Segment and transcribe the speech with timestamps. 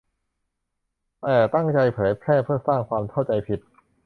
[1.21, 3.59] แต่ตั้งใจเผยแพร่เพื่อสร้างความเข้าใจผิด